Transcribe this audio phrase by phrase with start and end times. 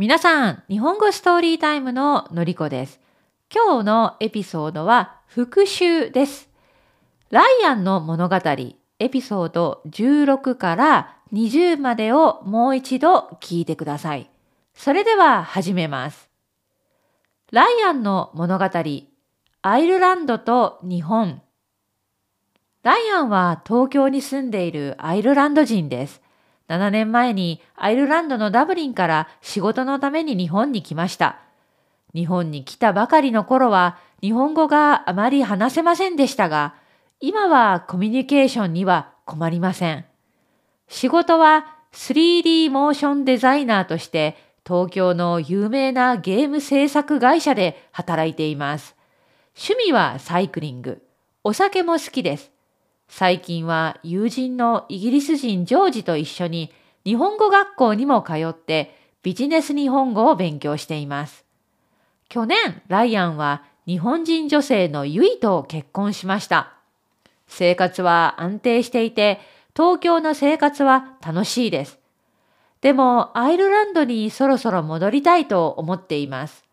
[0.00, 2.98] 皆さん、日本語ストーリータイムののりこです。
[3.54, 6.48] 今日のエピソードは復習です。
[7.28, 14.30] ライアンの物語、エピソード16から20までをもう一度聞いてください。
[14.72, 16.30] それでは始めます。
[17.52, 18.70] ライアンの物語、
[19.60, 21.42] アイルランドと日本。
[22.82, 26.22] ライアンは東京に住んでいるアイルランド人です。
[26.70, 31.40] 7年前にアイルランドのダブリンから仕事のために日本に来ました。
[32.14, 36.76] 日本に来たばかりの頃は日本語があまり話せませんでしたが、
[37.18, 40.04] 今はコミュニケーションには困りません。
[40.86, 48.94] 仕事は 3D モーションデザイナーとして東京の有名なゲーム制作会社で働いています。
[49.56, 51.02] 趣味はサイクリング。
[51.42, 52.52] お酒も好きです。
[53.10, 56.72] 最近は友人のイギリス人ジョージと一緒に
[57.04, 61.44] 日本語学校にも通ってビジネス日本語を勉強しています。
[62.28, 66.72] 去年、ライアンは日本人女性のユイと結婚しました。
[67.48, 69.40] 生活は安定していて、
[69.74, 71.98] 東京の生活は楽しいです。
[72.80, 76.64] でも、アイルランドにそろそろ戻りたいと思っています。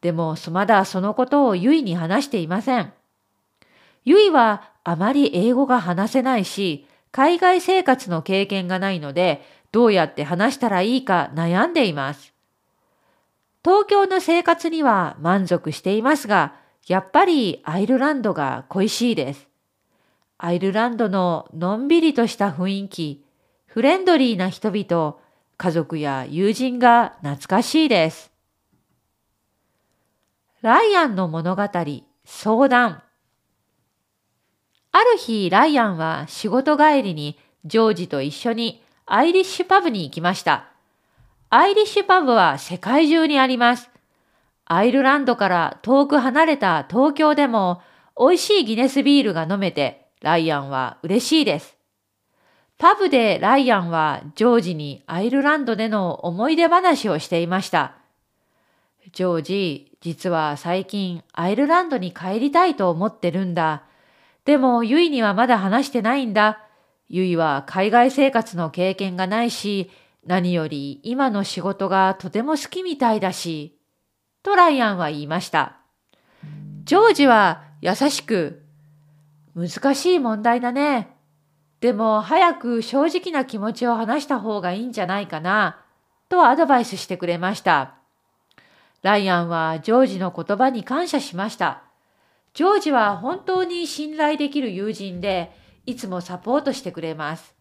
[0.00, 2.92] でも、まだそのことをユイに話していません。
[4.04, 12.32] ユイはあまり英語が話せないし、海外生活の経験がないので、どうやって話したらいいか悩んでいます。
[13.64, 16.54] 東京の生活には満足していますが、
[16.86, 19.48] やっぱりアイルランドが恋しいです。
[20.38, 23.24] アイルランドののんびりとした雰囲気、
[23.66, 25.16] フレンドリーな人々、
[25.58, 28.32] 家族や友人が懐かしいです。
[30.62, 31.62] ライアンの物語、
[32.24, 33.02] 相談。
[34.92, 40.66] ある日、ライアンは仕事帰りにジョージと一緒にアイリッシュパブに行きました。
[41.48, 43.90] アイリッシュパブは世界中にあります。
[44.64, 47.82] アイルランドから遠く離れた東京でも
[48.18, 51.76] 美味しいギネスビールが飲めてライアンは嬉しいです。
[52.78, 57.94] パブでライアンはジョージにアイルランドでの思い出話をしていました。
[59.12, 63.82] ジョージ、実は最近アイルランドに帰りたいと思ってるんだ。
[64.44, 66.66] でもユイにはまだ話してないんだ。
[67.08, 69.90] ユイは海外生活の経験がないし、
[70.26, 73.78] 何より今の仕事がとても好きみたいだし、
[74.42, 75.76] とライアンは言いました。
[76.84, 78.62] ジョージは優しく、
[79.54, 81.16] 難しい問題だね。
[81.80, 85.78] でも早く正直な気持ちを話した方がいいんじゃないかな、
[86.28, 87.94] とアドバイスしてくれました。
[89.02, 91.82] ライアンはジョージの言葉に感謝しました。
[92.54, 95.52] ジョージは本当に信頼できる友人で、
[95.86, 97.54] いつもサポートしてくれます。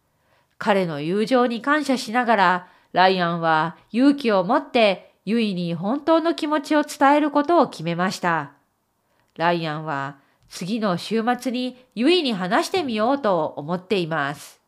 [0.58, 8.54] 彼の友情に感謝しながら、ライアンは勇気を持ってユイに本当の気持ちを伝えることを決めました。
[9.38, 10.18] ライアンは
[10.50, 14.60] 次の週末にユイに話してみようと思っています。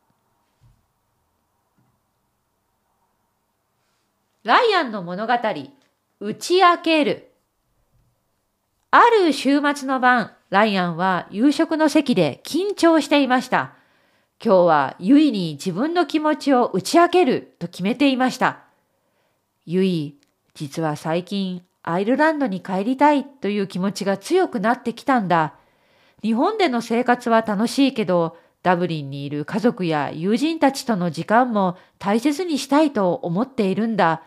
[4.44, 5.34] ライアンの物語、
[6.20, 7.31] 打ち明ける。
[8.94, 13.74] ある週末の晩、ライアンは夕食の席で緊張していました。
[14.44, 18.60] 今日はユイに自分の気持ちを打ち明けると決めていました。
[19.66, 20.18] ユイ、
[20.56, 25.54] 実は最近アイルランドに帰りたいという気持ちが強くなってきたんだ。
[26.22, 34.24] 日本での生活は楽しいけど、ダブリンにいる家族や友人たちとの時間も大切にしたいと思っているんだ。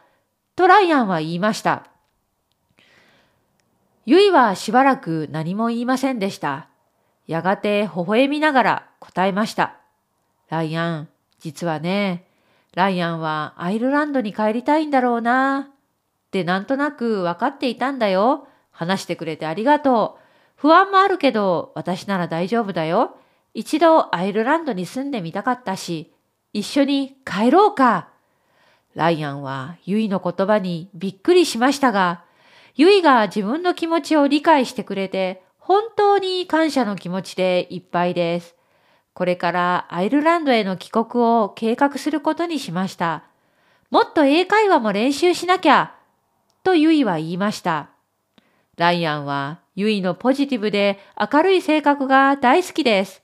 [0.57, 1.87] とライアンは言いました。
[4.07, 6.69] ユイはしばらく何も言いませんでした。
[7.27, 9.77] やがて微笑みながら答えました。
[10.51, 11.09] ライアン、
[11.41, 12.27] 実はね、
[12.75, 15.71] ライアンはアイルランドに帰りたいんだろうな。
[15.71, 18.47] ってなんとなく分かっていたんだよ。
[18.73, 20.25] 話してくれてありがとう。
[20.57, 23.17] 不安もあるけど、私なら大丈夫だよ。
[23.55, 26.13] 一度アイルランドに住んでみたかったし、
[26.53, 28.09] 一緒に帰ろうか。
[28.95, 32.24] ライアンはユイの言葉にびっくりしましたが、
[32.77, 38.57] ユイが自分の気持ちを理解してくれて、本当に感謝の気持ちでいっぱいです。
[39.13, 43.25] これからアイルランドへの帰国を計画することにしました。
[43.91, 45.95] もっと英会話も練習しなきゃ、
[46.65, 47.91] とユイは言いました。
[48.77, 50.99] ライアンはユイのポジティブで
[51.33, 53.23] 明るい性格が大好きです。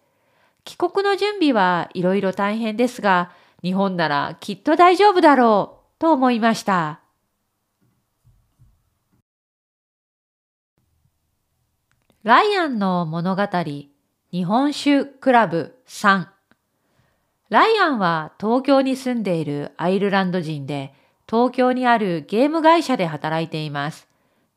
[0.62, 3.32] 帰国の準備はいろいろ大変ですが、
[3.62, 6.99] 日本ならきっと大丈夫だろう、と思いました。
[12.22, 13.44] ライアンの物語
[14.30, 16.26] 日本酒クラブ3
[17.48, 20.92] ライアンは東京に住んでいるアイルランド人で
[21.26, 24.06] 東京にあるゲーム会社で働いています。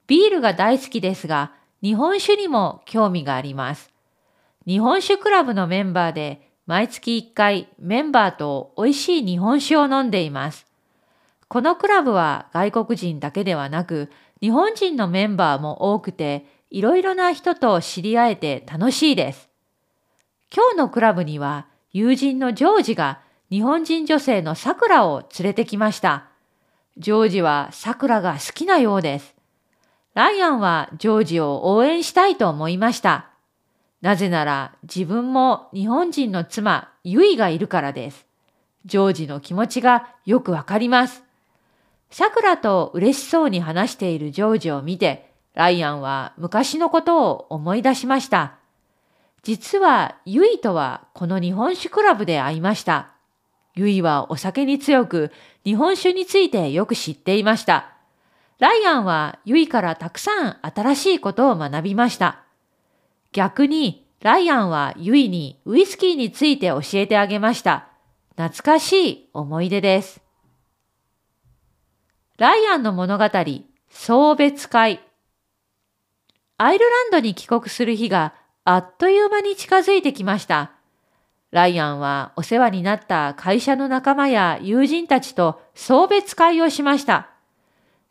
[0.08, 3.94] ビールが大好きですが、日本酒にも興味があります。
[4.68, 10.66] 日本酒クラブのメンバーで毎月1回メンバーと美味しい日本酒を飲んでいます。
[11.48, 14.12] このクラブは外国人だけではなく
[14.42, 19.48] 日本人のメンバーも多くていろいろな人と知り合えて楽しいです。
[20.52, 23.22] 今日のクラブには友人のジョージが
[23.52, 26.30] 日本人女性のさくらを連れてきました。
[26.98, 29.36] ジョージはさくらが好きなようです。
[30.16, 33.30] ライアンはジョージを応援したいと思いました。
[34.02, 38.26] なぜなら自分も日本人の妻、ユイがいるからです。
[38.86, 41.24] ジョージの気持ちがよくわかります。
[42.10, 48.56] さくらと嬉しそうに話しているジョージを見て、ライアンは昔のことを思い出しました。
[49.44, 53.10] 実はユイとはこの日本酒クラブで会いました。
[53.76, 55.32] ユイはお酒に強く
[55.64, 57.94] 日本酒についてよく知っていました。
[58.60, 62.44] ライアンはユイからたくさん新しいことを学びました。
[63.32, 67.90] 逆にライアンはユイにウイスキーについて教えてあげました。
[68.38, 70.22] 懐かしい思い出です。
[72.38, 73.26] ライアンの物語、
[73.90, 75.02] 送別会。
[76.64, 78.34] アイルランドに帰国する日が
[78.64, 80.72] あっという間に近づいてきました。
[81.52, 87.32] ライアンはお世話になった会社の仲間や友人たちと送別会をしました。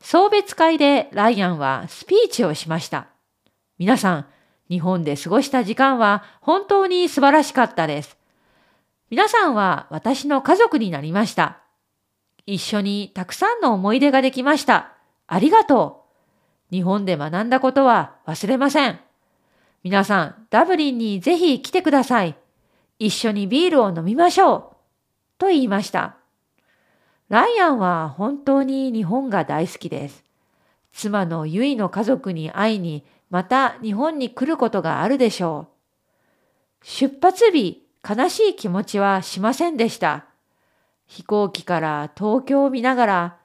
[0.02, 3.06] 送別会でライアンはスピーチをしました。
[3.78, 4.26] 皆さん、
[4.68, 8.18] 日本で過ごした時間は本当に素晴らしかったです。
[9.08, 11.60] 皆さんは私の家族になりました。
[12.44, 14.92] 一緒にたくさんの思い出ができました。
[15.26, 16.01] ありがとう。
[16.72, 18.98] 日本で学んだことは忘れません。
[19.84, 22.34] 皆さん、ダブリンにぜひ来てください。
[22.98, 24.76] 一緒にビールを飲みましょう。
[25.38, 26.16] と言いました。
[27.28, 30.24] ライアンは本当に日本が大好きです。
[30.94, 35.68] 妻のユイの家族に会いにまた日本に来ることがあるでしょ
[36.82, 36.86] う。
[36.86, 40.24] 出発日、悲しい気持ちはしませんでした。
[41.06, 43.36] 飛行機から東京を見ながら、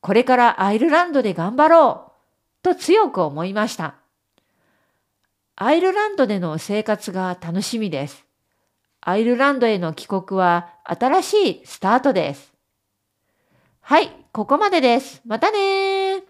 [0.00, 2.09] これからアイルランドで頑張ろう
[2.62, 3.94] と強く思いました。
[5.56, 8.24] アイルランドでの生活が楽しみです。
[9.02, 12.52] アイルランドへの帰国は新しいスタートです。
[13.80, 15.20] はい、ここまでです。
[15.24, 16.29] またね